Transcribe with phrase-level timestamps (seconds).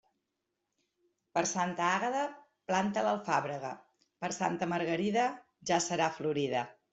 [1.37, 2.23] Per Santa Àgueda,
[2.71, 3.75] planta l'alfàbrega;
[4.25, 5.29] per Santa Margarida,
[5.73, 6.67] ja serà florida.